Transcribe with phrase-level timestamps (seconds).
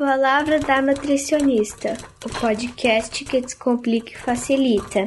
[0.00, 1.94] Palavra da Nutricionista,
[2.24, 5.04] o podcast que descomplica e facilita.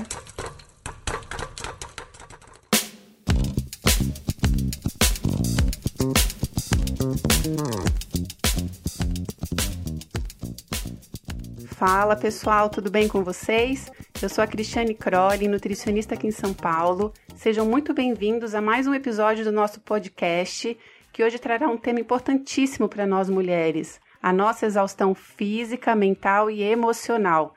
[11.70, 13.92] Fala pessoal, tudo bem com vocês?
[14.22, 17.12] Eu sou a Cristiane Crowley, nutricionista aqui em São Paulo.
[17.36, 20.78] Sejam muito bem-vindos a mais um episódio do nosso podcast,
[21.12, 26.64] que hoje trará um tema importantíssimo para nós mulheres: a nossa exaustão física, mental e
[26.64, 27.54] emocional.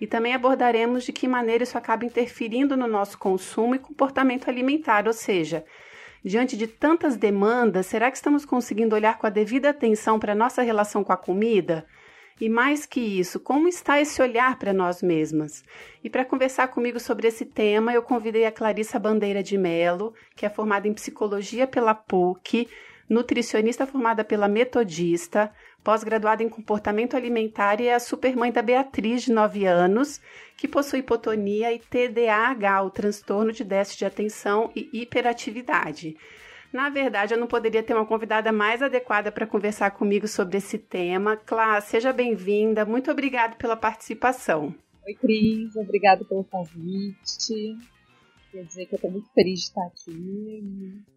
[0.00, 5.06] E também abordaremos de que maneira isso acaba interferindo no nosso consumo e comportamento alimentar,
[5.06, 5.62] ou seja,
[6.24, 10.36] diante de tantas demandas, será que estamos conseguindo olhar com a devida atenção para a
[10.36, 11.86] nossa relação com a comida?
[12.40, 15.64] E mais que isso, como está esse olhar para nós mesmas?
[16.02, 20.46] E para conversar comigo sobre esse tema, eu convidei a Clarissa Bandeira de Melo, que
[20.46, 22.68] é formada em psicologia pela PUC,
[23.08, 25.52] nutricionista formada pela Metodista,
[25.86, 30.20] pós-graduada em comportamento alimentar e é a supermãe da Beatriz, de 9 anos,
[30.56, 36.16] que possui hipotonia e TDAH, o transtorno de déficit de atenção e hiperatividade.
[36.72, 40.76] Na verdade, eu não poderia ter uma convidada mais adequada para conversar comigo sobre esse
[40.76, 41.36] tema.
[41.36, 42.84] Clá, seja bem-vinda.
[42.84, 44.74] Muito obrigada pela participação.
[45.06, 45.76] Oi, Cris.
[45.76, 47.78] Obrigada pelo convite.
[48.50, 50.64] Quer dizer que eu estou muito feliz de estar aqui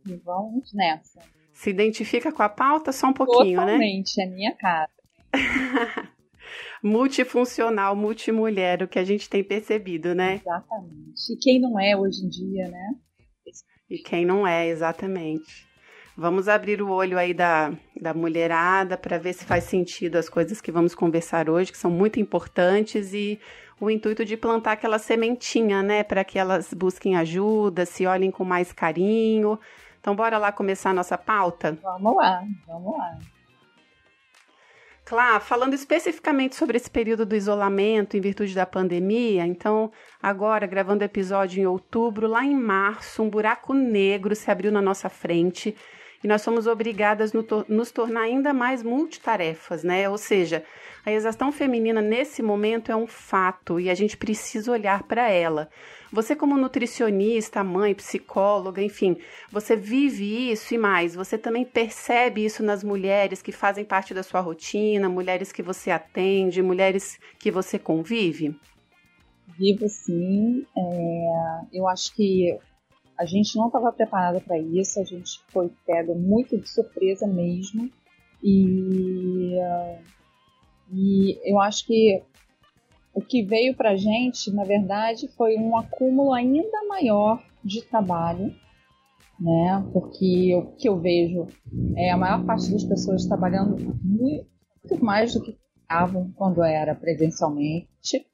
[0.06, 1.39] e vamos nessa.
[1.60, 3.74] Se identifica com a pauta só um pouquinho, Totalmente, né?
[3.74, 4.90] Totalmente, é minha cara.
[6.82, 10.36] Multifuncional, multimulher, o que a gente tem percebido, né?
[10.36, 11.34] Exatamente.
[11.34, 12.96] E quem não é hoje em dia, né?
[13.90, 15.68] E quem não é, exatamente.
[16.16, 20.62] Vamos abrir o olho aí da, da mulherada para ver se faz sentido as coisas
[20.62, 23.38] que vamos conversar hoje, que são muito importantes, e
[23.82, 28.46] o intuito de plantar aquela sementinha, né, para que elas busquem ajuda, se olhem com
[28.46, 29.60] mais carinho,
[30.00, 31.78] então, bora lá começar a nossa pauta?
[31.82, 33.18] Vamos lá, vamos lá.
[35.06, 39.92] Claro, falando especificamente sobre esse período do isolamento em virtude da pandemia, então,
[40.22, 44.82] agora, gravando o episódio em outubro, lá em março, um buraco negro se abriu na
[44.82, 45.76] nossa frente
[46.24, 50.08] e nós somos obrigadas a nos tornar ainda mais multitarefas, né?
[50.08, 50.64] Ou seja,
[51.06, 55.70] a exaustão feminina nesse momento é um fato e a gente precisa olhar para ela.
[56.12, 59.18] Você, como nutricionista, mãe, psicóloga, enfim,
[59.52, 61.16] você vive isso e mais.
[61.16, 65.92] Você também percebe isso nas mulheres que fazem parte da sua rotina, mulheres que você
[65.92, 68.60] atende, mulheres que você convive?
[69.58, 70.66] Vivo sim.
[70.76, 72.58] É, eu acho que
[73.18, 77.90] a gente não estava preparada para isso, a gente foi pego muito de surpresa mesmo.
[78.42, 79.56] E,
[80.92, 82.24] e eu acho que
[83.14, 88.54] o que veio para a gente, na verdade, foi um acúmulo ainda maior de trabalho,
[89.40, 89.86] né?
[89.92, 91.48] Porque o que eu vejo
[91.96, 98.26] é a maior parte das pessoas trabalhando muito mais do que estavam quando era presencialmente.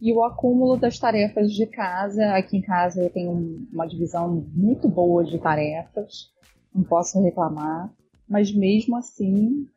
[0.00, 2.34] E o acúmulo das tarefas de casa.
[2.34, 6.32] Aqui em casa eu tenho uma divisão muito boa de tarefas,
[6.74, 7.92] não posso reclamar.
[8.28, 9.68] Mas mesmo assim,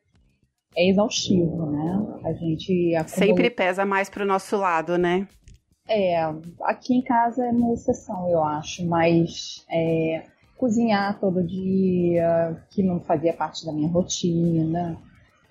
[0.76, 2.20] é exaustivo, né?
[2.26, 3.08] A gente acumula...
[3.08, 5.28] sempre pesa mais para o nosso lado, né?
[5.88, 6.20] É,
[6.64, 10.24] aqui em casa é uma exceção, eu acho, mas é,
[10.58, 15.00] cozinhar todo dia, que não fazia parte da minha rotina,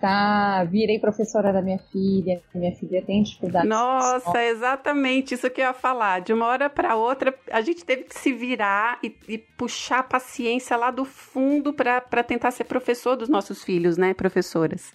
[0.01, 0.65] tá?
[0.65, 3.69] Virei professora da minha filha, minha filha tem dificuldade.
[3.69, 6.21] Nossa, exatamente isso que eu ia falar.
[6.21, 10.03] De uma hora para outra, a gente teve que se virar e, e puxar a
[10.03, 14.93] paciência lá do fundo para tentar ser professor dos nossos filhos, né, professoras?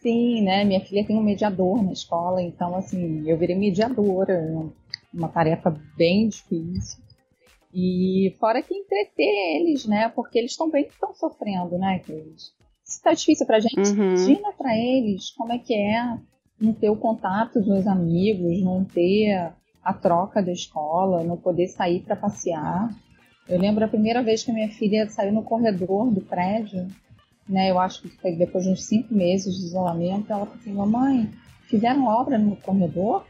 [0.00, 0.64] Sim, né?
[0.64, 4.70] Minha filha tem um mediador na escola, então assim, eu virei mediadora,
[5.12, 7.02] uma tarefa bem difícil.
[7.74, 10.08] E fora que entreter eles, né?
[10.14, 12.52] Porque eles também estão sofrendo, né, Cris?
[12.82, 14.14] Se tá difícil pra gente, uhum.
[14.14, 16.18] imagina pra eles como é que é
[16.60, 19.52] não ter o contato dos amigos, não ter
[19.84, 22.90] a troca da escola, não poder sair para passear.
[23.48, 26.86] Eu lembro a primeira vez que minha filha saiu no corredor do prédio,
[27.48, 27.70] né?
[27.70, 31.30] Eu acho que foi depois de uns cinco meses de isolamento, ela falou assim, mamãe,
[31.62, 33.24] fizeram obra no corredor?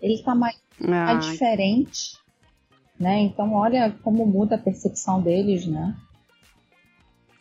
[0.00, 2.16] Ele está mais, mais diferente,
[2.98, 3.20] né?
[3.20, 5.96] Então olha como muda a percepção deles, né?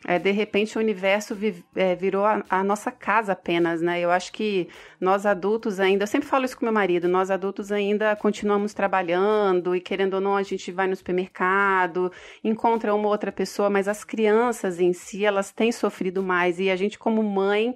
[0.10, 4.00] É, de repente o universo vi, é, virou a, a, nossa casa apenas, né?
[4.00, 4.68] Eu acho que
[5.00, 9.76] nós adultos ainda, eu sempre falo isso com meu marido, nós adultos ainda continuamos trabalhando
[9.76, 12.12] e querendo ou não a gente vai no supermercado,
[12.44, 16.76] encontra uma outra pessoa, mas as crianças em si, elas têm sofrido mais e a
[16.76, 17.76] gente como mãe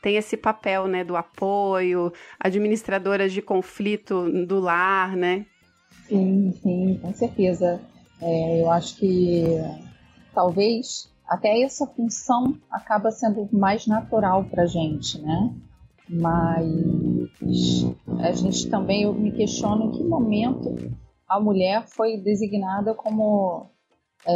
[0.00, 2.10] tem esse papel, né, do apoio,
[2.40, 5.44] administradoras de conflito do lar, né?
[6.08, 7.78] Sim, sim, com certeza.
[8.22, 9.44] É, eu acho que
[10.34, 15.54] talvez até essa função acaba sendo mais natural para a gente, né?
[16.08, 16.66] Mas
[18.20, 20.74] a gente também eu me questiono em que momento
[21.26, 23.70] a mulher foi designada como
[24.26, 24.34] é,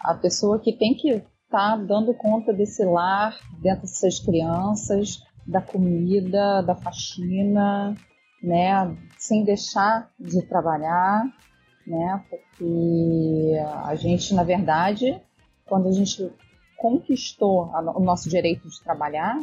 [0.00, 5.60] a pessoa que tem que estar tá dando conta desse lar, dentro dessas crianças, da
[5.60, 7.94] comida, da faxina,
[8.42, 11.24] né, sem deixar de trabalhar,
[11.86, 13.54] né, porque
[13.84, 15.20] a gente, na verdade,
[15.66, 16.30] quando a gente
[16.76, 19.40] conquistou o nosso direito de trabalhar,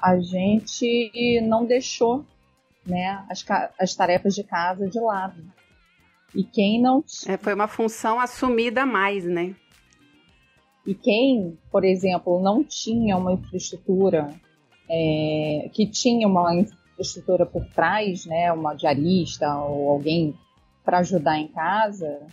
[0.00, 2.24] a gente não deixou
[2.86, 3.44] né, as,
[3.78, 5.42] as tarefas de casa de lado.
[6.34, 7.04] E quem não.
[7.26, 9.54] É, foi uma função assumida a mais, né?
[10.86, 14.32] E quem, por exemplo, não tinha uma infraestrutura,
[14.88, 20.34] é, que tinha uma infraestrutura por trás, né, uma diarista ou alguém
[20.84, 22.26] para ajudar em casa,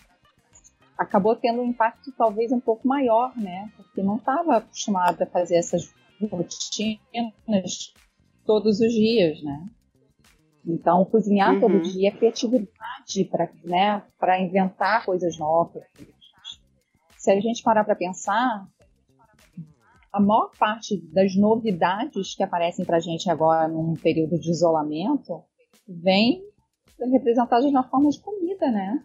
[0.98, 3.72] acabou tendo um impacto talvez um pouco maior, né?
[3.78, 7.94] Porque não estava acostumado a fazer essas rotinas
[8.46, 9.70] todos os dias, né?
[10.66, 11.60] Então, cozinhar uhum.
[11.62, 14.04] todo dia é criatividade para né,
[14.42, 15.84] inventar coisas novas.
[17.18, 18.68] Se a gente parar para pensar,
[20.12, 25.42] a maior parte das novidades que aparecem para a gente agora num período de isolamento
[25.88, 26.44] vem
[27.00, 29.04] representadas na forma de comida, né?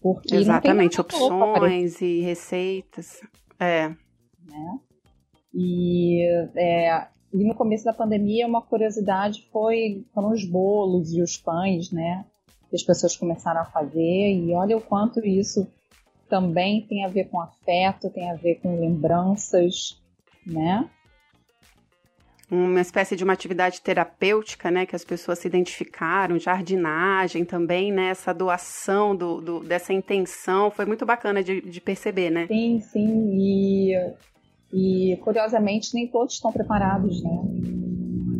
[0.00, 3.20] Porque Exatamente, opções e receitas.
[3.58, 3.88] É.
[3.88, 4.78] Né?
[5.52, 6.22] E,
[6.56, 11.90] é, e no começo da pandemia, uma curiosidade foi foram os bolos e os pães,
[11.90, 12.24] né?
[12.70, 14.34] Que as pessoas começaram a fazer.
[14.34, 15.66] E olha o quanto isso
[16.28, 20.00] também tem a ver com afeto, tem a ver com lembranças,
[20.46, 20.88] né?
[22.50, 28.08] Uma espécie de uma atividade terapêutica, né, que as pessoas se identificaram, jardinagem também, né,
[28.08, 32.46] essa doação do, do dessa intenção, foi muito bacana de, de, perceber, né?
[32.46, 33.92] Sim, sim, e,
[34.72, 37.38] e curiosamente nem todos estão preparados, né?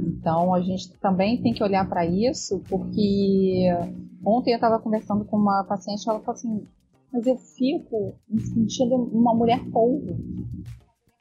[0.06, 3.68] Então a gente também tem que olhar para isso, porque
[4.24, 6.66] ontem eu estava conversando com uma paciente, ela falou assim,
[7.12, 10.16] mas eu fico me sentindo uma mulher polvo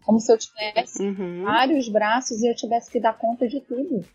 [0.07, 1.43] como se eu tivesse uhum.
[1.43, 4.05] vários braços e eu tivesse que dar conta de tudo.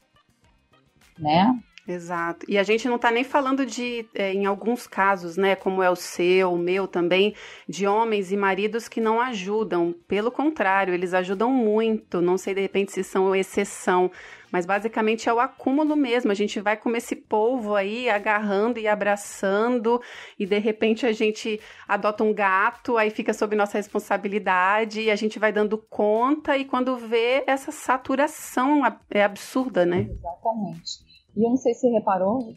[1.19, 1.63] Né?
[1.87, 2.47] Exato.
[2.49, 5.91] E a gente não está nem falando de, é, em alguns casos, né, como é
[5.91, 7.35] o seu, o meu também,
[7.69, 9.93] de homens e maridos que não ajudam.
[10.07, 12.21] Pelo contrário, eles ajudam muito.
[12.21, 14.13] Não sei de repente se são exceção,
[14.53, 16.31] mas basicamente é o acúmulo mesmo.
[16.31, 20.01] A gente vai com esse polvo aí agarrando e abraçando,
[20.39, 25.17] e de repente a gente adota um gato, aí fica sob nossa responsabilidade, e a
[25.17, 30.07] gente vai dando conta, e quando vê essa saturação é absurda, né?
[30.09, 31.12] Exatamente.
[31.37, 32.55] E eu não sei se reparou,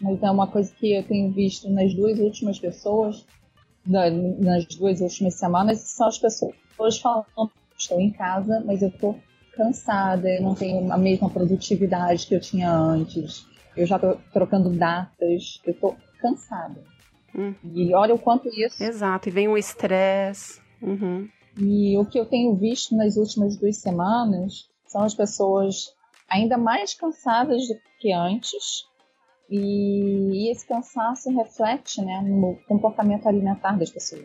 [0.00, 3.26] mas é uma coisa que eu tenho visto nas duas últimas pessoas,
[3.86, 6.54] nas duas últimas semanas, são as pessoas
[7.00, 7.26] falando:
[7.76, 9.18] estou em casa, mas eu estou
[9.54, 13.46] cansada, eu não tenho a mesma produtividade que eu tinha antes,
[13.76, 16.82] eu já estou trocando datas, eu estou cansada.
[17.34, 17.54] Hum.
[17.74, 18.82] E olha o quanto isso.
[18.82, 20.60] Exato, e vem o estresse.
[20.80, 21.28] Uhum.
[21.58, 25.95] E o que eu tenho visto nas últimas duas semanas são as pessoas
[26.28, 28.84] ainda mais cansadas do que antes.
[29.48, 34.24] E, esse cansaço reflete né, no comportamento alimentar das pessoas.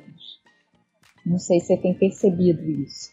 [1.25, 3.11] Não sei se você tem percebido isso.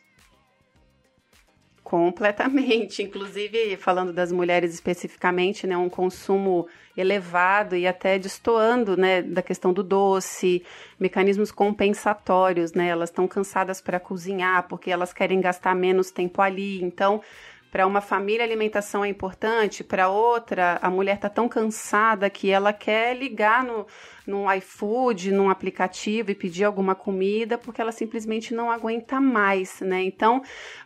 [1.89, 3.03] Completamente.
[3.05, 9.73] Inclusive, falando das mulheres especificamente, né, um consumo elevado e até destoando, né, da questão
[9.73, 10.63] do doce,
[10.99, 12.89] mecanismos compensatórios, né?
[12.89, 16.83] Elas estão cansadas para cozinhar porque elas querem gastar menos tempo ali.
[16.83, 17.23] Então,
[17.71, 22.73] para uma família, alimentação é importante, para outra, a mulher está tão cansada que ela
[22.73, 23.87] quer ligar no,
[24.29, 30.03] no iFood, num aplicativo e pedir alguma comida, porque ela simplesmente não aguenta mais, né?
[30.03, 30.43] Então,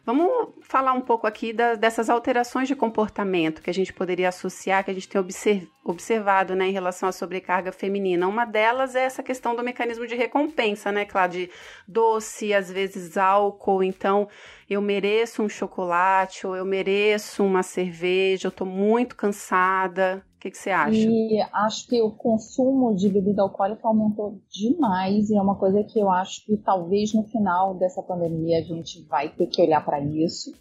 [0.06, 4.84] vamos falar um pouco aqui da, dessas alterações de comportamento que a gente poderia associar,
[4.84, 8.28] que a gente tem observ, observado, né, em relação à sobrecarga feminina.
[8.28, 11.50] Uma delas é essa questão do mecanismo de recompensa, né, claro, de
[11.88, 14.28] doce, às vezes álcool, então
[14.70, 20.24] eu mereço um chocolate ou eu mereço uma cerveja, eu estou muito cansada.
[20.42, 20.98] Que, que, você acha?
[20.98, 26.00] E acho que o consumo de bebida alcoólica aumentou demais e é uma coisa que
[26.00, 30.00] eu acho que talvez no final dessa pandemia a gente vai ter que olhar para
[30.00, 30.52] isso,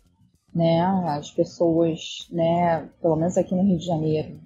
[0.54, 0.82] né?
[1.08, 4.40] As pessoas, né, pelo menos aqui no Rio de Janeiro,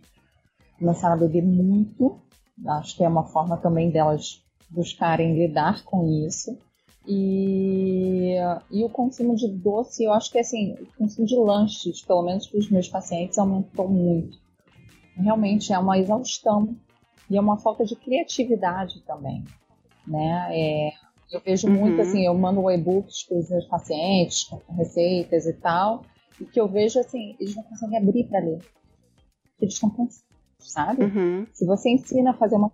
[0.79, 2.17] começaram a beber muito.
[2.65, 6.57] Acho que é uma forma também delas buscarem lidar com isso.
[7.05, 8.37] E,
[8.71, 12.47] e o consumo de doce, eu acho que assim, o consumo de lanches, pelo menos
[12.47, 14.44] para os meus pacientes, aumentou muito.
[15.15, 16.75] Realmente é uma exaustão
[17.29, 19.43] e é uma falta de criatividade também,
[20.05, 20.47] né?
[20.51, 20.91] É,
[21.31, 21.73] eu vejo uhum.
[21.73, 26.03] muito assim, eu mando e-books para os meus pacientes com receitas e tal,
[26.39, 28.59] e que eu vejo assim, eles não conseguem abrir para ler.
[29.59, 30.23] Eles estão cansados,
[30.59, 31.03] sabe?
[31.03, 31.47] Uhum.
[31.53, 32.71] Se você ensina a fazer uma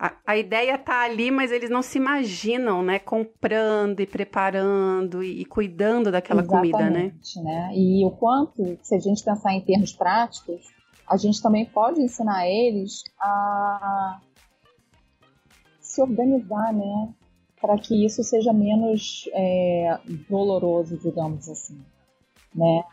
[0.00, 3.00] a, a, ideia tá ali, mas eles não se imaginam, né?
[3.00, 7.12] Comprando e preparando e, e cuidando daquela Exatamente, comida, né?
[7.42, 7.72] né?
[7.74, 10.62] E o quanto, se a gente pensar em termos práticos,
[11.08, 14.20] a gente também pode ensinar eles a
[15.80, 17.08] se organizar, né?
[17.60, 19.98] Para que isso seja menos é,
[20.28, 21.80] doloroso, digamos assim,
[22.54, 22.84] né?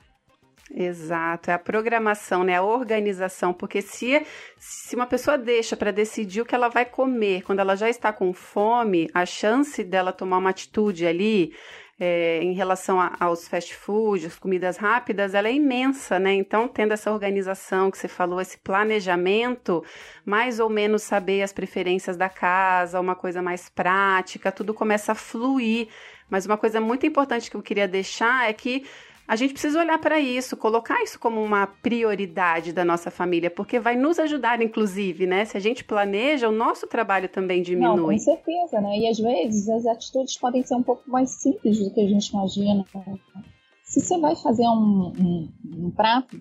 [0.74, 2.55] Exato, é a programação, né?
[2.55, 4.25] A organização, porque se,
[4.57, 8.12] se uma pessoa deixa para decidir o que ela vai comer quando ela já está
[8.12, 11.53] com fome, a chance dela tomar uma atitude ali
[11.99, 16.33] é, em relação a, aos fast foods, comidas rápidas, ela é imensa, né?
[16.33, 19.83] Então, tendo essa organização que você falou, esse planejamento,
[20.25, 25.15] mais ou menos saber as preferências da casa, uma coisa mais prática, tudo começa a
[25.15, 25.87] fluir.
[26.29, 28.85] Mas uma coisa muito importante que eu queria deixar é que
[29.27, 33.79] a gente precisa olhar para isso, colocar isso como uma prioridade da nossa família, porque
[33.79, 35.46] vai nos ajudar, inclusive, né?
[35.46, 37.96] Se a gente planeja, o nosso trabalho também diminui.
[37.98, 39.00] Não, com certeza, né?
[39.00, 42.27] E às vezes as atitudes podem ser um pouco mais simples do que a gente
[42.29, 42.86] imagina.
[43.84, 45.50] Se você vai fazer um, um,
[45.88, 46.39] um prato,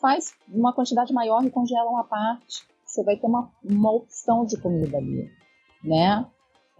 [0.00, 2.66] faz uma quantidade maior e congela uma parte.
[2.86, 5.28] Você vai ter uma, uma opção de comida ali,
[5.84, 6.26] né?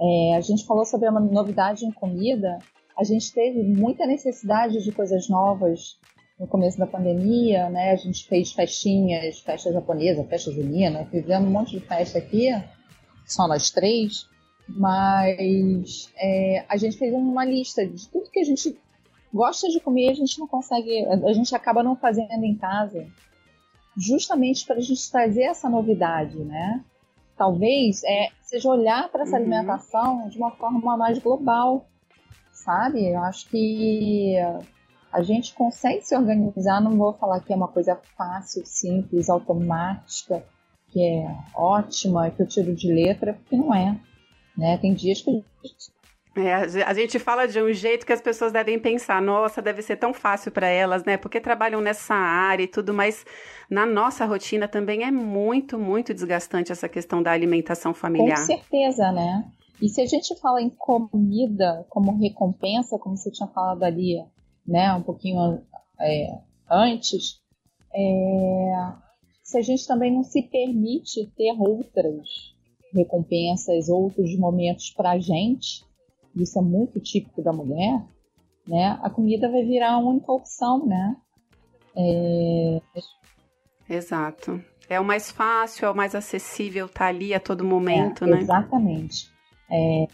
[0.01, 2.59] É, a gente falou sobre a novidade em comida
[2.99, 5.97] a gente teve muita necessidade de coisas novas
[6.39, 7.93] no começo da pandemia, né?
[7.93, 12.49] A gente fez festinhas, festa japonesa, festa junina, fizemos um monte de festa aqui,
[13.25, 14.29] só nós três,
[14.69, 18.77] mas é, a gente fez uma lista de tudo que a gente
[19.33, 23.07] gosta de comer, a gente não consegue, a gente acaba não fazendo em casa,
[23.97, 26.85] justamente para a gente trazer essa novidade, né?
[27.37, 29.43] Talvez é, seja olhar para essa uhum.
[29.43, 31.87] alimentação de uma forma mais global,
[32.69, 33.09] sabe?
[33.09, 34.35] Eu acho que
[35.11, 36.83] a gente consegue se organizar.
[36.83, 40.45] Não vou falar que é uma coisa fácil, simples, automática,
[40.91, 43.99] que é ótima, que eu tiro de letra, porque não é.
[44.55, 44.77] Né?
[44.77, 45.99] Tem dias que a gente
[46.37, 49.97] é, a gente fala de um jeito que as pessoas devem pensar, nossa, deve ser
[49.97, 51.17] tão fácil para elas, né?
[51.17, 53.27] Porque trabalham nessa área e tudo, mas
[53.69, 58.39] na nossa rotina também é muito, muito desgastante essa questão da alimentação familiar.
[58.39, 59.51] Com certeza, né?
[59.81, 64.25] E se a gente fala em comida como recompensa, como você tinha falado ali,
[64.67, 65.63] né, um pouquinho
[66.01, 67.41] é, antes,
[67.95, 68.93] é,
[69.43, 72.55] se a gente também não se permite ter outras
[72.93, 75.85] recompensas, outros momentos para a gente,
[76.35, 78.05] isso é muito típico da mulher,
[78.67, 81.17] né, a comida vai virar a única opção, né?
[81.97, 82.81] É...
[83.89, 84.63] Exato.
[84.89, 88.41] É o mais fácil, é o mais acessível, tá ali a todo momento, é, né?
[88.41, 89.38] Exatamente.
[89.71, 90.07] É...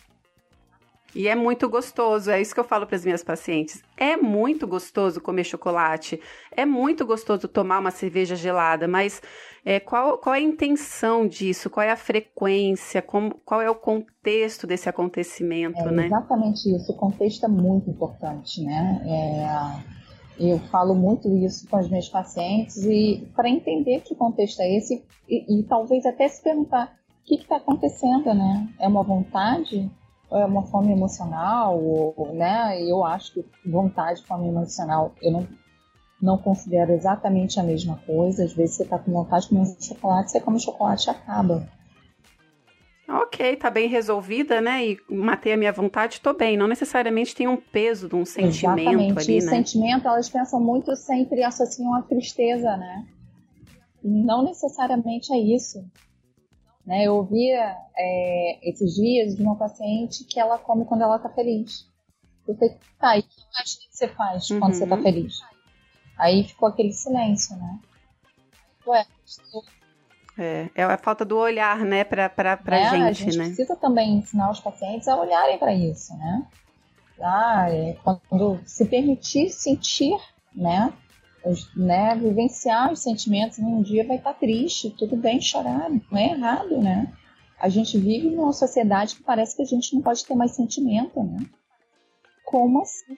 [1.14, 3.80] E é muito gostoso, é isso que eu falo para as minhas pacientes.
[3.96, 6.20] É muito gostoso comer chocolate,
[6.50, 9.23] é muito gostoso tomar uma cerveja gelada, mas
[9.64, 11.70] é, qual, qual é a intenção disso?
[11.70, 13.00] Qual é a frequência?
[13.00, 16.06] Como, qual é o contexto desse acontecimento, é né?
[16.06, 16.90] Exatamente isso.
[16.90, 19.00] O contexto é muito importante, né?
[19.06, 19.94] É,
[20.38, 25.04] eu falo muito isso com as minhas pacientes e para entender que contexto é esse
[25.28, 26.92] e, e talvez até se perguntar
[27.24, 28.68] o que está acontecendo, né?
[28.78, 29.90] É uma vontade
[30.30, 32.80] ou é uma fome emocional, ou, né?
[32.82, 35.48] Eu acho que vontade e fome emocional eu não,
[36.20, 38.44] não considero exatamente a mesma coisa.
[38.44, 41.66] Às vezes você está com vontade de comer um chocolate, você come chocolate e acaba.
[43.08, 44.86] Ok, tá bem resolvida, né?
[44.86, 46.56] E matei a minha vontade, tô bem.
[46.56, 49.30] Não necessariamente tem um peso de um sentimento Exatamente.
[49.30, 49.50] ali, e né?
[49.50, 53.06] sentimento, elas pensam muito sempre associam a tristeza, né?
[54.02, 55.84] Não necessariamente é isso.
[56.86, 57.04] Né?
[57.04, 61.88] Eu ouvia é, esses dias de uma paciente que ela come quando ela tá feliz.
[62.46, 64.60] Eu falei, tá, e o que mais você faz uhum.
[64.60, 65.02] quando você tá uhum.
[65.02, 65.40] feliz?
[66.18, 67.80] Aí ficou aquele silêncio, né?
[68.86, 69.06] Ué.
[70.38, 73.44] É, é a falta do olhar, né, pra, pra, pra é, gente, a gente né?
[73.46, 76.46] precisa também ensinar os pacientes a olharem para isso, né?
[77.20, 80.16] Ah, é, quando se permitir sentir,
[80.54, 80.92] né?
[81.76, 83.58] Né, vivenciar os sentimentos.
[83.58, 87.12] Um dia vai estar triste, tudo bem chorar, não é errado, né?
[87.58, 91.22] A gente vive numa sociedade que parece que a gente não pode ter mais sentimento,
[91.22, 91.44] né?
[92.44, 93.16] Como assim?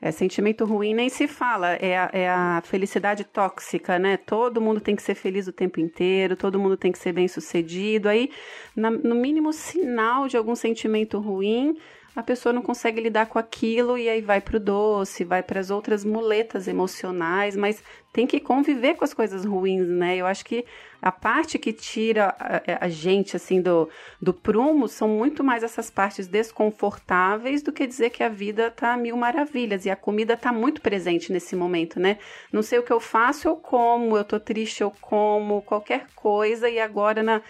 [0.00, 4.16] É, sentimento ruim nem se fala, é a, é a, felicidade tóxica, né?
[4.16, 7.26] Todo mundo tem que ser feliz o tempo inteiro, todo mundo tem que ser bem
[7.26, 8.08] sucedido.
[8.08, 8.30] Aí,
[8.76, 11.76] na, no mínimo sinal de algum sentimento ruim,
[12.18, 15.70] a pessoa não consegue lidar com aquilo e aí vai pro doce, vai para as
[15.70, 17.80] outras muletas emocionais, mas
[18.12, 20.16] tem que conviver com as coisas ruins, né?
[20.16, 20.64] Eu acho que
[21.00, 23.88] a parte que tira a, a, gente assim do,
[24.20, 28.96] do prumo são muito mais essas partes desconfortáveis do que dizer que a vida tá
[28.96, 32.18] mil maravilhas e a comida tá muito presente nesse momento, né?
[32.52, 36.68] Não sei o que eu faço, eu como, eu tô triste, eu como, qualquer coisa
[36.68, 37.40] e agora na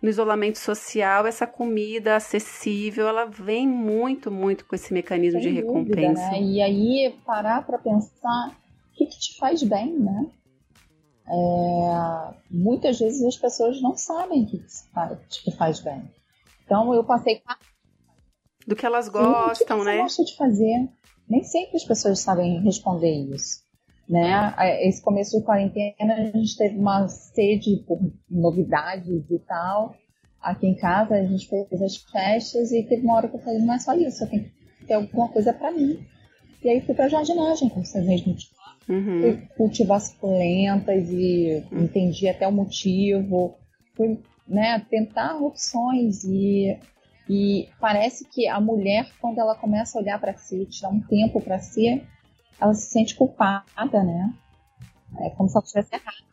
[0.00, 5.60] no isolamento social, essa comida acessível, ela vem muito, muito com esse mecanismo Sem de
[5.60, 6.30] dúvida, recompensa.
[6.30, 6.42] Né?
[6.42, 8.56] E aí parar para pensar
[8.92, 10.26] o que, que, te faz bem, né?
[11.30, 14.58] É, muitas vezes as pessoas não sabem o que,
[15.28, 16.02] te faz bem.
[16.64, 17.42] Então eu passei
[18.66, 19.96] do que elas gostam, Sim, o que né?
[19.96, 20.88] Você gosta de fazer.
[21.28, 23.62] Nem sempre as pessoas sabem responder isso.
[24.08, 24.54] Né?
[24.80, 27.98] Esse começo de quarentena a gente teve uma sede por
[28.30, 29.94] novidades e tal.
[30.40, 33.58] Aqui em casa a gente fez as festas e teve uma hora que eu falei,
[33.58, 35.98] não é só isso, eu tenho que ter alguma coisa para mim.
[36.64, 38.34] E aí fui pra jardinagem, como você mesmo
[38.88, 39.20] uhum.
[39.20, 41.84] Fui cultivar suculentas e uhum.
[41.84, 43.56] entendi até o motivo.
[43.94, 46.76] Fui né, tentar opções e,
[47.28, 51.40] e parece que a mulher, quando ela começa a olhar para si, tirar um tempo
[51.40, 52.02] para si,
[52.60, 53.64] ela se sente culpada,
[54.02, 54.32] né?
[55.20, 56.28] É como se ela estivesse errada.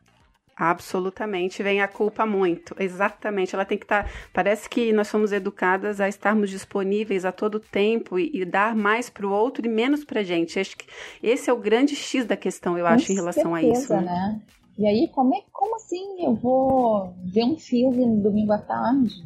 [0.58, 2.74] Absolutamente, vem a culpa muito.
[2.80, 4.06] Exatamente, ela tem que estar.
[4.06, 8.74] Tá, parece que nós somos educadas a estarmos disponíveis a todo tempo e, e dar
[8.74, 10.58] mais para o outro e menos para a gente.
[10.58, 10.86] Acho que
[11.22, 13.94] esse é o grande X da questão, eu Com acho, em relação certeza, a isso.
[13.94, 14.02] Né?
[14.02, 14.42] né?
[14.78, 19.26] E aí, como, é, como assim eu vou ver um filme no domingo à tarde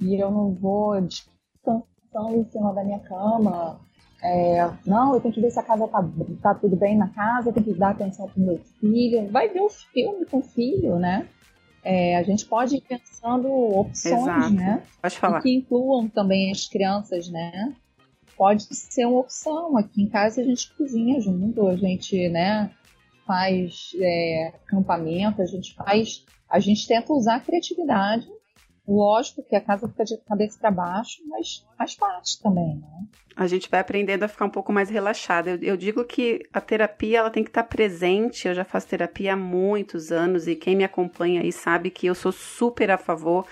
[0.00, 3.80] e eu não vou descansando em cima da minha cama?
[4.26, 6.02] É, não, eu tenho que ver se a casa tá,
[6.40, 9.28] tá tudo bem na casa, eu tenho que dar atenção pro meu filho.
[9.30, 11.28] Vai ver o filme com o filho, né?
[11.84, 14.54] É, a gente pode ir pensando opções, Exato.
[14.54, 14.82] né?
[15.02, 15.42] Pode falar.
[15.42, 17.74] que incluam também as crianças, né?
[18.34, 19.76] Pode ser uma opção.
[19.76, 22.70] Aqui em casa a gente cozinha junto, a gente, né,
[23.26, 26.24] faz é, acampamento, a gente faz.
[26.48, 28.26] A gente tenta usar a criatividade
[28.86, 33.06] Lógico que a casa fica de cabeça para baixo, mas faz parte também, né?
[33.36, 35.50] A gente vai aprendendo a ficar um pouco mais relaxada.
[35.50, 38.46] Eu, eu digo que a terapia ela tem que estar presente.
[38.46, 42.14] Eu já faço terapia há muitos anos e quem me acompanha aí sabe que eu
[42.14, 43.46] sou super a favor.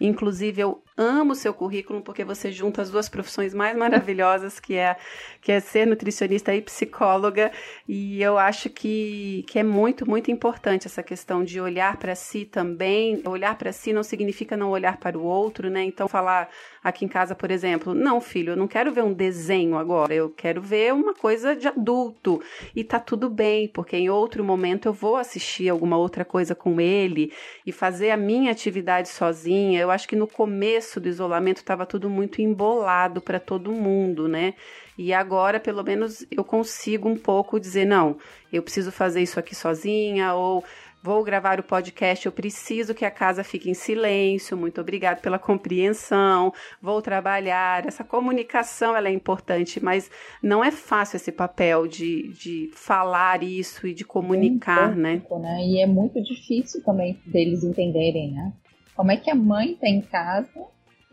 [0.00, 4.74] Inclusive, eu amo o seu currículo porque você junta as duas profissões mais maravilhosas, que
[4.74, 4.96] é,
[5.40, 7.50] que é ser nutricionista e psicóloga.
[7.86, 12.44] E eu acho que, que é muito, muito importante essa questão de olhar para si
[12.44, 13.22] também.
[13.26, 15.82] Olhar para si não significa não olhar para o outro, né?
[15.84, 16.48] Então, falar
[16.82, 20.30] aqui em casa, por exemplo, não, filho, eu não quero ver um desenho agora, eu
[20.30, 22.40] quero ver uma coisa de adulto.
[22.74, 26.80] E tá tudo bem, porque em outro momento eu vou assistir alguma outra coisa com
[26.80, 27.32] ele
[27.66, 29.80] e fazer a minha atividade sozinha.
[29.80, 34.54] Eu acho que no começo do isolamento estava tudo muito embolado para todo mundo, né?
[34.98, 38.16] E agora, pelo menos, eu consigo um pouco dizer: não,
[38.52, 40.64] eu preciso fazer isso aqui sozinha, ou
[41.06, 45.38] vou gravar o podcast, eu preciso que a casa fique em silêncio, muito obrigado pela
[45.38, 47.86] compreensão, vou trabalhar.
[47.86, 50.10] Essa comunicação ela é importante, mas
[50.42, 55.22] não é fácil esse papel de, de falar isso e de comunicar, né?
[55.38, 55.64] né?
[55.64, 58.52] E é muito difícil também deles entenderem, né?
[58.96, 60.60] Como é que a mãe está em casa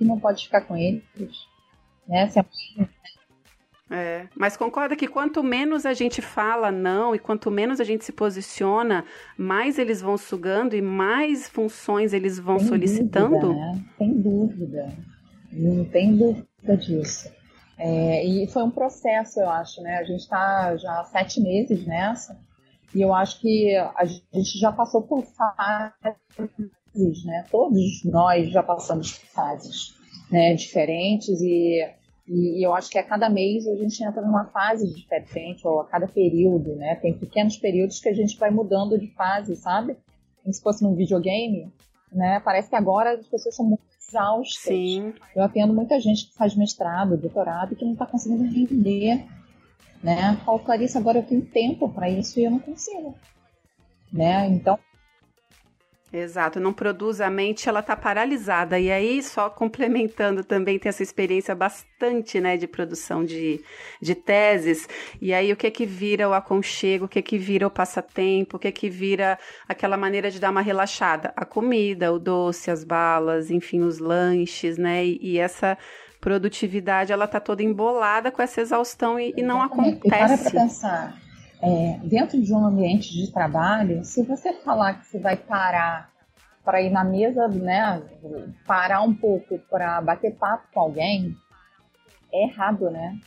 [0.02, 1.04] e não pode ficar com eles.
[2.08, 2.28] Né?
[2.30, 2.90] Se a mãe
[3.94, 8.04] é, mas concorda que quanto menos a gente fala não e quanto menos a gente
[8.04, 9.06] se posiciona,
[9.38, 13.40] mais eles vão sugando e mais funções eles vão Sem solicitando?
[13.40, 13.86] Dúvida, né?
[14.00, 14.94] Sem dúvida.
[15.52, 17.32] Não tem dúvida disso.
[17.78, 19.98] É, e foi um processo, eu acho, né?
[19.98, 22.36] A gente está já há sete meses nessa
[22.96, 27.46] e eu acho que a gente já passou por fases, né?
[27.52, 29.94] Todos nós já passamos por fases
[30.32, 31.88] né, diferentes e,
[32.28, 35.88] e, eu acho que a cada mês a gente entra numa fase diferente, ou a
[35.88, 36.96] cada período, né?
[36.96, 39.98] Tem pequenos períodos que a gente vai mudando de fase, sabe?
[40.42, 41.72] Como se fosse num videogame,
[42.12, 42.40] né?
[42.40, 44.74] Parece que agora as pessoas são muito exaustas.
[44.74, 45.14] Sim.
[45.36, 49.26] Eu atendo muita gente que faz mestrado, doutorado, que não está conseguindo render,
[50.02, 50.38] né?
[50.46, 53.16] Falo, Clarice, agora eu tenho tempo para isso e eu não consigo,
[54.12, 54.48] né?
[54.48, 54.80] Então,
[56.16, 58.80] Exato, não produz a mente, ela está paralisada.
[58.80, 63.60] E aí, só complementando também, tem essa experiência bastante, né, de produção de,
[64.00, 64.88] de teses.
[65.20, 68.60] E aí, o que que vira o aconchego, o que que vira o passatempo, o
[68.60, 71.34] que que vira aquela maneira de dar uma relaxada?
[71.36, 75.76] A comida, o doce, as balas, enfim, os lanches, né, e, e essa
[76.22, 80.48] produtividade, ela tá toda embolada com essa exaustão e, e não acontece.
[80.48, 81.18] E para pensar,
[81.64, 86.12] é, dentro de um ambiente de trabalho, se você falar que você vai parar
[86.64, 88.02] para ir na mesa, né,
[88.68, 91.34] parar um pouco para bater papo com alguém,
[92.34, 93.18] é errado, né?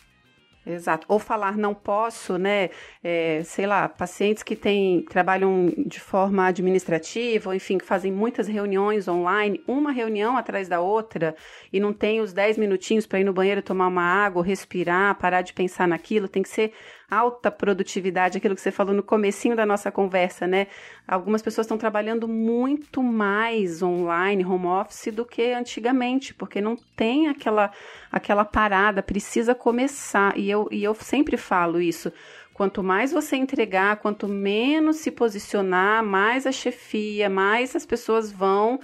[0.67, 1.07] Exato.
[1.09, 2.71] Ou falar não posso, né?
[3.03, 8.49] É, sei lá, pacientes que têm, trabalham de forma administrativa, ou enfim, que fazem muitas
[8.49, 11.37] reuniões online, uma reunião atrás da outra,
[11.73, 15.43] e não tem os 10 minutinhos para ir no banheiro tomar uma água, respirar, parar
[15.43, 16.73] de pensar naquilo, tem que ser
[17.11, 20.67] alta produtividade, aquilo que você falou no comecinho da nossa conversa, né?
[21.07, 27.29] Algumas pessoas estão trabalhando muito mais online, home office, do que antigamente, porque não tem
[27.29, 27.71] aquela,
[28.11, 30.37] aquela parada, precisa começar.
[30.37, 32.13] E eu, e eu sempre falo isso.
[32.53, 38.81] Quanto mais você entregar, quanto menos se posicionar, mais a chefia, mais as pessoas vão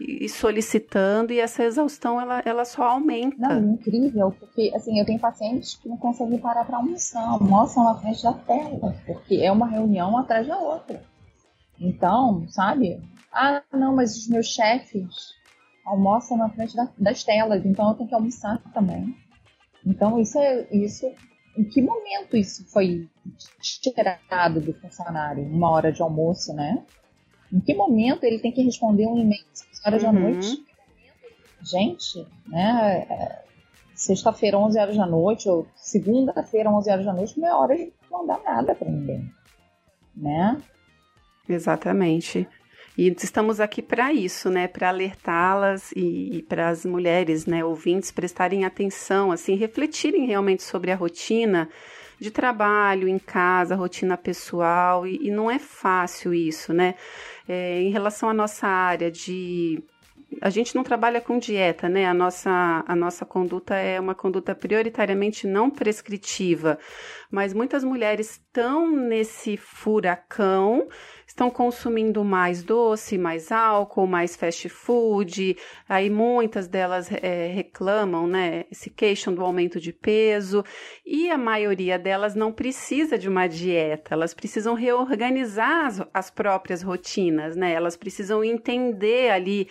[0.00, 3.60] e solicitando, e essa exaustão ela, ela só aumenta.
[3.60, 7.94] Não, incrível, porque assim, eu tenho pacientes que não conseguem parar para almoçar, almoçam na
[7.96, 11.02] frente da tela, porque é uma reunião atrás da outra.
[11.78, 13.00] Então, sabe?
[13.32, 15.34] Ah, não, mas os meus chefes
[15.84, 19.14] almoçam na frente da, das telas, então eu tenho que almoçar também.
[19.84, 21.06] Então, isso é isso.
[21.56, 23.08] Em que momento isso foi
[23.60, 25.44] tirado do funcionário?
[25.44, 26.84] Uma hora de almoço, né?
[27.52, 29.44] Em que momento ele tem que responder um e-mail
[29.84, 30.12] horas uhum.
[30.12, 30.64] da noite?
[31.62, 33.06] Gente, né?
[33.10, 33.44] É,
[33.94, 37.92] sexta-feira, 11 horas da noite, ou segunda-feira, 11 horas da noite, não é hora de
[38.10, 39.30] mandar nada para ninguém,
[40.16, 40.60] né?
[41.48, 42.48] Exatamente.
[42.96, 44.66] E estamos aqui para isso, né?
[44.66, 50.90] Para alertá-las e, e para as mulheres, né, ouvintes, prestarem atenção, assim, refletirem realmente sobre
[50.90, 51.68] a rotina
[52.18, 56.94] de trabalho em casa, rotina pessoal, e, e não é fácil isso, né?
[57.52, 59.82] É, em relação à nossa área de
[60.40, 62.06] a gente não trabalha com dieta, né?
[62.06, 66.78] A nossa, a nossa conduta é uma conduta prioritariamente não prescritiva,
[67.30, 70.88] mas muitas mulheres estão nesse furacão
[71.30, 75.56] estão consumindo mais doce, mais álcool, mais fast food.
[75.88, 78.64] Aí muitas delas é, reclamam, né?
[78.72, 80.64] Se queixam do aumento de peso.
[81.06, 86.82] E a maioria delas não precisa de uma dieta, elas precisam reorganizar as, as próprias
[86.82, 87.72] rotinas, né?
[87.72, 89.68] Elas precisam entender ali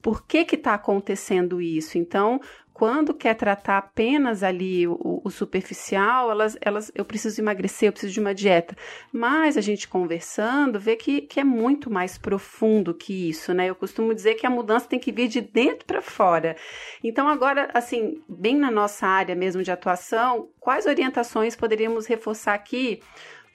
[0.00, 1.98] por que está acontecendo isso?
[1.98, 2.40] Então,
[2.78, 8.12] quando quer tratar apenas ali o, o, superficial, elas, elas, eu preciso emagrecer, eu preciso
[8.12, 8.76] de uma dieta.
[9.12, 13.66] Mas a gente conversando vê que, que é muito mais profundo que isso, né?
[13.66, 16.54] Eu costumo dizer que a mudança tem que vir de dentro para fora.
[17.02, 23.00] Então, agora, assim, bem na nossa área mesmo de atuação, quais orientações poderíamos reforçar aqui?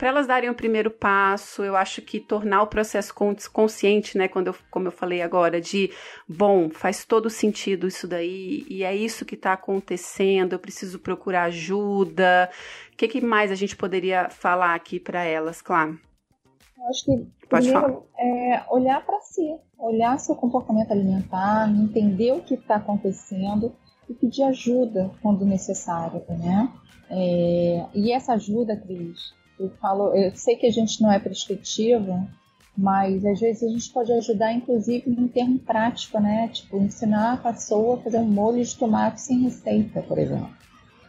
[0.04, 3.13] Para elas darem o primeiro passo, eu acho que tornar o processo
[3.54, 5.92] consciente, né, quando eu, como eu falei agora, de
[6.28, 11.44] bom, faz todo sentido isso daí, e é isso que está acontecendo, eu preciso procurar
[11.44, 12.50] ajuda.
[12.92, 15.98] O que, que mais a gente poderia falar aqui para elas, claro?
[16.78, 22.42] Eu acho que Pode primeiro é olhar para si, olhar seu comportamento alimentar, entender o
[22.42, 23.74] que está acontecendo
[24.10, 26.70] e pedir ajuda quando necessário, né?
[27.10, 32.28] É, e essa ajuda, Cris, eu falo, eu sei que a gente não é prescritiva,
[32.78, 36.47] mas às vezes a gente pode ajudar, inclusive, em termo prático, né?
[36.49, 40.49] Tipo, ensinar a pessoa a fazer um molho de tomate sem receita, por exemplo.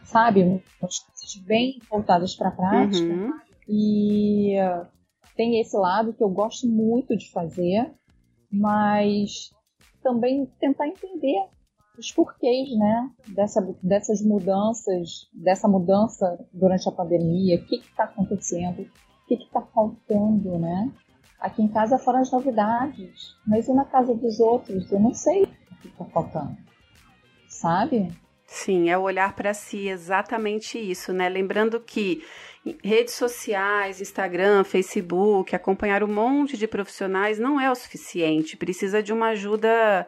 [0.03, 0.43] Sabe?
[0.43, 3.13] Umas coisas bem voltadas para a prática.
[3.13, 3.33] Uhum.
[3.67, 4.55] E
[5.35, 7.91] tem esse lado que eu gosto muito de fazer,
[8.51, 9.51] mas
[10.03, 11.47] também tentar entender
[11.97, 18.81] os porquês, né, dessa, dessas mudanças, dessa mudança durante a pandemia, o que está acontecendo,
[18.81, 20.91] o que está faltando, né?
[21.39, 24.91] Aqui em casa foram as novidades, mas e na casa dos outros?
[24.91, 26.57] Eu não sei o que está faltando,
[27.47, 28.11] sabe?
[28.47, 31.27] Sim, é o olhar para si, exatamente isso, né?
[31.27, 32.23] Lembrando que
[32.83, 39.11] redes sociais, Instagram, Facebook, acompanhar um monte de profissionais não é o suficiente, precisa de
[39.13, 40.07] uma ajuda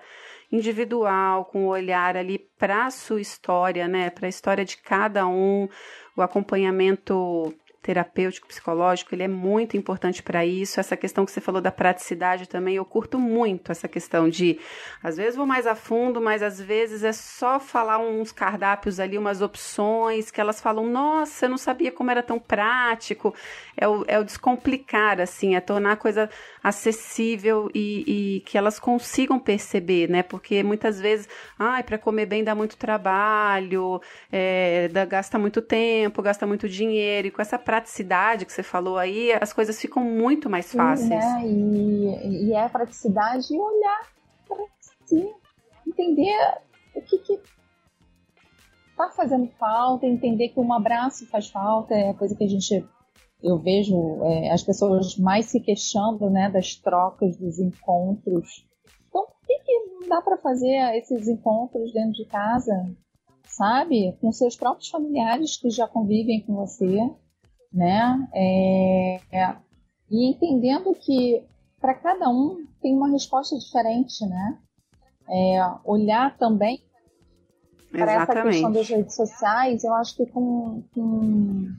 [0.52, 4.10] individual, com o olhar ali para a sua história, né?
[4.10, 5.68] Para a história de cada um,
[6.16, 7.54] o acompanhamento
[7.88, 10.78] terapêutico, psicológico, ele é muito importante para isso.
[10.78, 14.60] Essa questão que você falou da praticidade também, eu curto muito essa questão de,
[15.02, 19.18] às vezes vou mais a fundo, mas às vezes é só falar uns cardápios ali,
[19.18, 23.34] umas opções que elas falam, nossa, eu não sabia como era tão prático.
[23.78, 26.30] É o, é o descomplicar, assim, é tornar a coisa
[26.62, 28.04] acessível e,
[28.38, 30.24] e que elas consigam perceber, né?
[30.24, 36.22] Porque muitas vezes, ai, para comer bem dá muito trabalho, é, dá, gasta muito tempo,
[36.22, 40.50] gasta muito dinheiro, e com essa praticidade que você falou aí, as coisas ficam muito
[40.50, 41.08] mais fáceis.
[41.08, 41.48] Sim, né?
[41.48, 44.02] E, e é a praticidade e olhar
[44.48, 44.66] para
[45.06, 45.32] si,
[45.88, 46.36] entender
[46.96, 47.40] o que, que
[48.96, 52.86] tá fazendo falta, entender que um abraço faz falta, é a coisa que a gente
[53.44, 58.66] eu vejo é, as pessoas mais se queixando né, das trocas, dos encontros.
[59.08, 62.74] Então, por que, que não dá para fazer esses encontros dentro de casa?
[63.58, 64.16] sabe?
[64.22, 66.98] Com seus próprios familiares que já convivem com você,
[67.78, 68.28] né?
[68.34, 69.56] É, é,
[70.10, 71.44] e entendendo que
[71.80, 74.58] para cada um tem uma resposta diferente, né?
[75.30, 76.82] É, olhar também
[77.92, 81.70] para essa questão das redes sociais, eu acho que com, com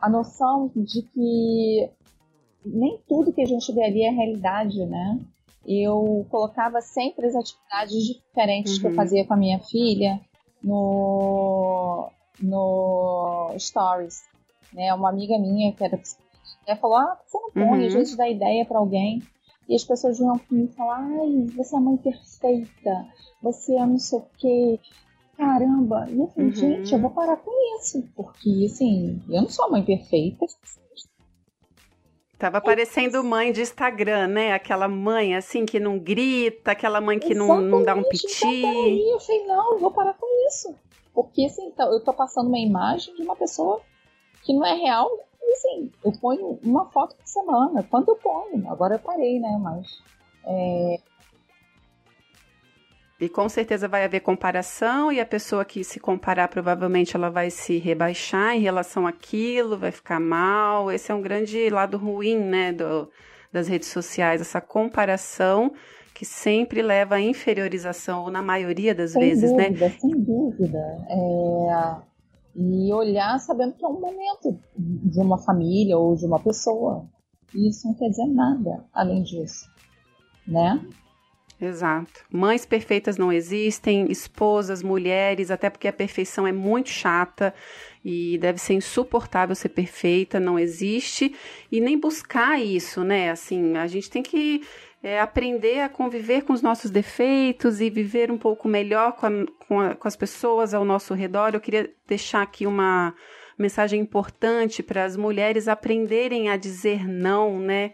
[0.00, 1.90] a noção de que
[2.64, 5.18] nem tudo que a gente vê ali é realidade, né?
[5.66, 8.80] Eu colocava sempre as atividades diferentes uhum.
[8.80, 8.96] que eu uhum.
[8.96, 10.20] fazia com a minha filha
[10.62, 14.22] no, no Stories.
[14.72, 14.92] Né?
[14.94, 16.28] Uma amiga minha que era psicóloga
[16.76, 17.86] falou: Ah, você não põe, uhum.
[17.86, 19.22] às vezes dá ideia para alguém.
[19.68, 23.06] E as pessoas vinham me falar: Ai, você é mãe perfeita,
[23.42, 24.80] você é não sei o quê.
[25.36, 26.06] Caramba!
[26.10, 26.54] E eu falei: uhum.
[26.54, 30.46] Gente, eu vou parar com isso, porque assim, eu não sou mãe perfeita,
[32.38, 34.52] Tava parecendo mãe de Instagram, né?
[34.52, 38.46] Aquela mãe assim que não grita, aquela mãe que não, não dá um piti.
[38.46, 40.72] Então, eu falei, não, eu vou parar com isso.
[41.12, 43.82] Porque assim, então, eu tô passando uma imagem de uma pessoa
[44.42, 45.08] que não é real.
[45.42, 47.82] E assim, eu ponho uma foto por semana.
[47.90, 48.70] Quando eu ponho?
[48.70, 49.58] Agora eu parei, né?
[49.60, 50.02] Mas.
[50.44, 50.98] É,
[53.20, 57.50] e com certeza vai haver comparação e a pessoa que se comparar provavelmente ela vai
[57.50, 60.90] se rebaixar em relação àquilo, vai ficar mal.
[60.92, 63.10] Esse é um grande lado ruim, né, do,
[63.52, 65.72] das redes sociais, essa comparação
[66.14, 69.70] que sempre leva à inferiorização, ou na maioria das sem vezes, né?
[69.70, 69.96] dúvida, né?
[70.00, 72.08] Sem dúvida, é...
[72.54, 77.06] E olhar sabendo que é um momento de uma família ou de uma pessoa.
[77.54, 79.68] E isso não quer dizer nada além disso,
[80.46, 80.84] né?
[81.60, 82.24] Exato.
[82.30, 87.52] Mães perfeitas não existem, esposas, mulheres, até porque a perfeição é muito chata
[88.04, 91.34] e deve ser insuportável ser perfeita, não existe
[91.70, 93.30] e nem buscar isso, né?
[93.30, 94.62] Assim, a gente tem que
[95.02, 99.30] é, aprender a conviver com os nossos defeitos e viver um pouco melhor com, a,
[99.66, 101.54] com, a, com as pessoas ao nosso redor.
[101.54, 103.14] Eu queria deixar aqui uma
[103.58, 107.92] mensagem importante para as mulheres aprenderem a dizer não, né?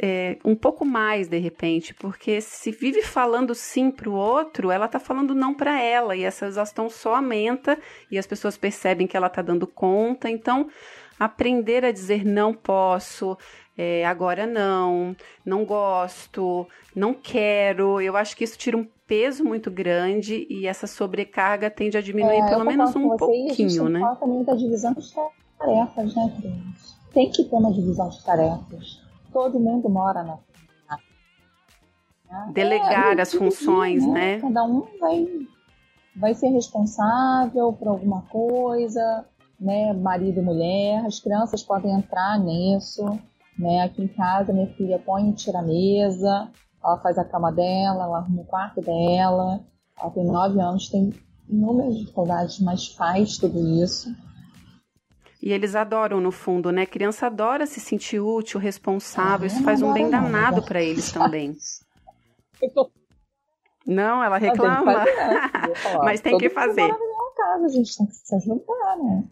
[0.00, 4.84] É, um pouco mais de repente, porque se vive falando sim para o outro, ela
[4.84, 7.78] está falando não para ela e essa exaustão só aumenta
[8.10, 10.28] e as pessoas percebem que ela está dando conta.
[10.28, 10.68] Então,
[11.18, 13.38] aprender a dizer não posso,
[13.76, 18.00] é, agora não, não gosto, não quero.
[18.00, 22.40] Eu acho que isso tira um peso muito grande e essa sobrecarga tende a diminuir
[22.40, 24.00] é, pelo menos um pouquinho, né?
[24.00, 25.14] Falta também da divisão de
[25.58, 26.96] tarefas, né, Cris?
[27.12, 29.02] Tem que ter uma divisão de tarefas.
[29.32, 30.38] Todo mundo mora na
[32.52, 34.36] Delegar é, as funções, né?
[34.36, 34.40] né?
[34.40, 35.26] Cada um vai,
[36.16, 39.26] vai ser responsável por alguma coisa,
[39.60, 39.92] né?
[39.92, 43.18] Marido e mulher, as crianças podem entrar nisso,
[43.58, 43.82] né?
[43.82, 46.50] Aqui em casa, minha filha põe e tira a mesa,
[46.82, 49.60] ela faz a cama dela, ela arruma o quarto dela.
[49.98, 51.12] Ela tem nove anos, tem
[51.48, 54.14] inúmeras dificuldades, mas faz tudo isso.
[55.40, 56.82] E eles adoram, no fundo, né?
[56.82, 59.46] A criança adora se sentir útil, responsável.
[59.46, 61.56] isso faz um bem danado para eles também.
[63.84, 65.04] Não, ela reclama.
[66.04, 66.88] Mas tem que fazer.
[67.34, 69.24] Casa, a gente tem que se ajudar, né?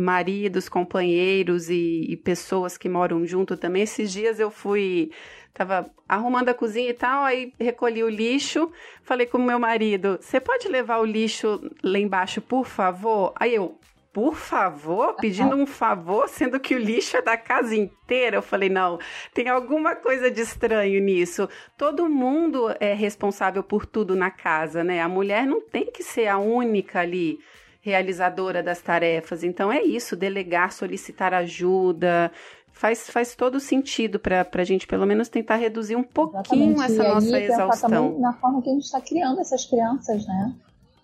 [0.00, 3.82] Maridos, companheiros e, e pessoas que moram junto também.
[3.82, 5.10] Esses dias eu fui
[5.52, 8.70] Tava arrumando a cozinha e tal, aí recolhi o lixo.
[9.02, 13.34] Falei com o meu marido: Você pode levar o lixo lá embaixo, por favor?
[13.36, 13.78] Aí eu,
[14.12, 18.36] por favor, pedindo um favor, sendo que o lixo é da casa inteira.
[18.36, 18.98] Eu falei, não,
[19.34, 21.48] tem alguma coisa de estranho nisso.
[21.76, 25.00] Todo mundo é responsável por tudo na casa, né?
[25.00, 27.38] A mulher não tem que ser a única ali
[27.80, 29.42] realizadora das tarefas.
[29.42, 32.30] Então é isso, delegar, solicitar ajuda,
[32.72, 36.92] faz, faz todo sentido para a gente, pelo menos, tentar reduzir um pouquinho Exatamente.
[36.92, 38.18] essa e nossa aí, exaustão.
[38.18, 40.54] na forma que a gente está criando essas crianças, né?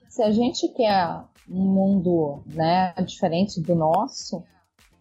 [0.09, 4.43] Se a gente quer um mundo né, diferente do nosso,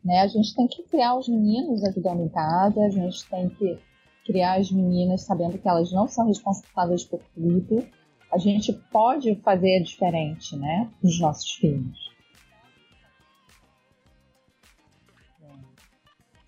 [0.04, 3.80] né, a gente tem que criar os meninos ajudando em casa, a gente tem que
[4.26, 7.88] criar as meninas sabendo que elas não são responsáveis por tudo.
[8.36, 12.12] A gente pode fazer diferente, né, dos nossos filhos.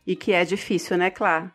[0.05, 1.49] E que é difícil, né, Clara?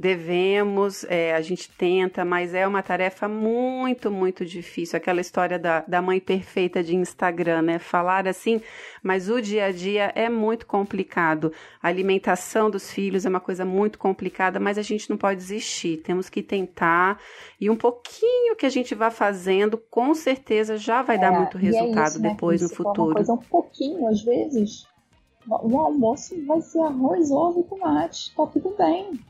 [0.00, 4.96] Devemos, é, a gente tenta, mas é uma tarefa muito, muito difícil.
[4.96, 7.78] Aquela história da, da mãe perfeita de Instagram, né?
[7.78, 8.62] Falar assim,
[9.02, 11.52] mas o dia a dia é muito complicado.
[11.82, 15.98] A alimentação dos filhos é uma coisa muito complicada, mas a gente não pode desistir.
[15.98, 17.20] Temos que tentar.
[17.60, 21.58] E um pouquinho que a gente vá fazendo, com certeza já vai é, dar muito
[21.58, 23.08] resultado é isso, né, depois no futuro.
[23.08, 24.86] Uma coisa um pouquinho, às vezes,
[25.46, 29.20] o almoço vai ser arroz, ovo e tomate, tá tudo bem.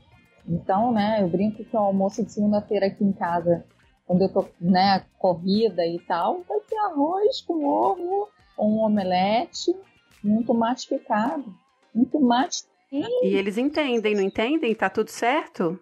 [0.50, 3.64] Então, né, eu brinco que o almoço de segunda-feira aqui em casa
[4.04, 9.70] quando eu tô, né, corrida e tal, vai ser arroz com ovo, um omelete
[10.24, 11.44] e um tomate picado.
[11.94, 12.64] Um tomate.
[12.90, 14.74] E eles entendem, não entendem?
[14.74, 15.78] Tá tudo certo?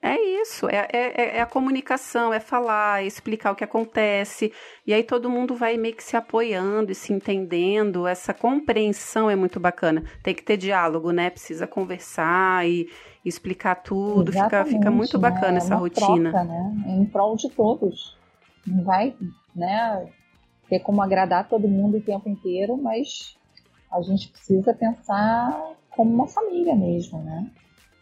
[0.00, 4.52] É isso, é, é, é, a comunicação, é falar, é explicar o que acontece,
[4.86, 8.06] e aí todo mundo vai meio que se apoiando e se entendendo.
[8.06, 10.04] Essa compreensão é muito bacana.
[10.22, 11.30] Tem que ter diálogo, né?
[11.30, 12.88] Precisa conversar e,
[13.28, 14.32] explicar tudo.
[14.32, 15.30] Fica, fica muito né?
[15.30, 15.58] bacana né?
[15.58, 16.30] essa rotina.
[16.30, 16.74] Troca, né?
[16.86, 18.16] Em prol de todos.
[18.66, 19.14] Não vai
[19.54, 20.06] né,
[20.68, 23.36] ter como agradar todo mundo o tempo inteiro, mas
[23.90, 27.50] a gente precisa pensar como uma família mesmo, né?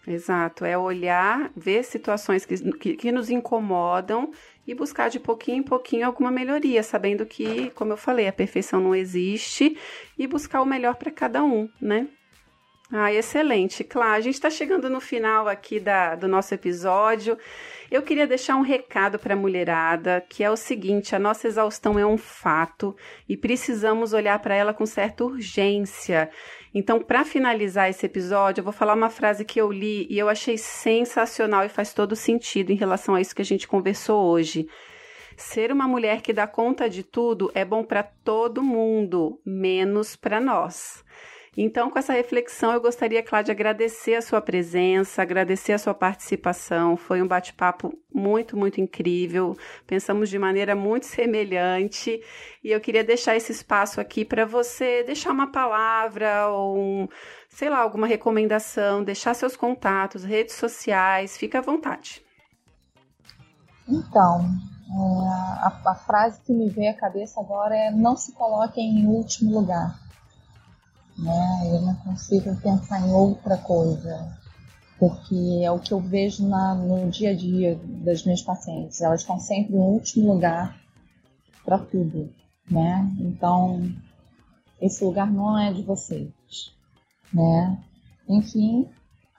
[0.06, 4.30] Exato, é olhar, ver situações que, que, que, nos incomodam
[4.64, 8.80] e buscar de pouquinho em pouquinho alguma melhoria, sabendo que, como eu falei, a perfeição
[8.80, 9.76] não existe
[10.16, 12.06] e buscar o melhor para cada um, né?
[12.92, 13.82] Ah, excelente.
[13.82, 17.36] Claro, a gente está chegando no final aqui da, do nosso episódio.
[17.90, 21.98] Eu queria deixar um recado para a mulherada, que é o seguinte: a nossa exaustão
[21.98, 22.96] é um fato
[23.28, 26.30] e precisamos olhar para ela com certa urgência.
[26.74, 30.28] Então, para finalizar esse episódio, eu vou falar uma frase que eu li e eu
[30.28, 34.68] achei sensacional e faz todo sentido em relação a isso que a gente conversou hoje.
[35.36, 40.40] Ser uma mulher que dá conta de tudo é bom para todo mundo, menos para
[40.40, 41.04] nós.
[41.56, 45.94] Então, com essa reflexão, eu gostaria, Cláudia, de agradecer a sua presença, agradecer a sua
[45.94, 46.98] participação.
[46.98, 49.56] Foi um bate-papo muito, muito incrível.
[49.86, 52.20] Pensamos de maneira muito semelhante.
[52.62, 57.08] E eu queria deixar esse espaço aqui para você deixar uma palavra ou um,
[57.48, 61.38] sei lá, alguma recomendação, deixar seus contatos, redes sociais.
[61.38, 62.22] Fica à vontade.
[63.88, 64.44] Então,
[64.90, 65.28] é,
[65.64, 69.58] a, a frase que me veio à cabeça agora é: não se coloque em último
[69.58, 70.05] lugar
[71.18, 71.70] né?
[71.72, 74.36] Eu não consigo pensar em outra coisa,
[74.98, 79.00] porque é o que eu vejo na, no dia a dia das minhas pacientes.
[79.00, 80.78] Elas estão sempre em último lugar
[81.64, 82.32] para tudo,
[82.70, 83.10] né?
[83.18, 83.82] Então,
[84.80, 86.30] esse lugar não é de vocês,
[87.32, 87.82] né?
[88.28, 88.88] Enfim,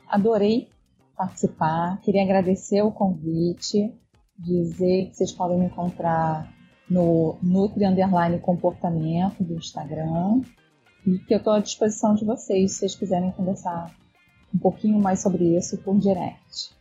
[0.08, 0.70] adorei
[1.16, 3.92] participar, queria agradecer o convite,
[4.38, 6.54] dizer que vocês podem me encontrar
[6.90, 10.42] no Nutri Underline Comportamento do Instagram
[11.26, 13.96] que eu estou à disposição de vocês, se vocês quiserem conversar
[14.54, 16.76] um pouquinho mais sobre isso por direct.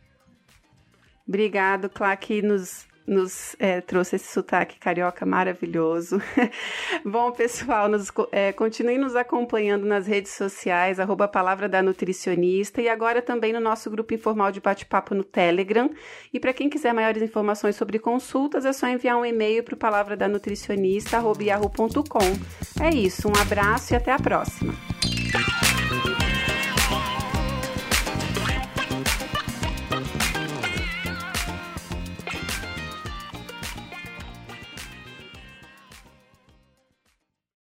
[1.27, 6.21] Obrigado, Clá, que nos, nos é, trouxe esse sotaque carioca maravilhoso.
[7.05, 12.89] Bom, pessoal, nos, é, continue nos acompanhando nas redes sociais, arroba Palavra da Nutricionista, e
[12.89, 15.89] agora também no nosso grupo informal de bate-papo no Telegram.
[16.33, 19.77] E para quem quiser maiores informações sobre consultas, é só enviar um e-mail para o
[19.77, 21.17] palavra da nutricionista.
[22.81, 24.96] É isso, um abraço e até a próxima.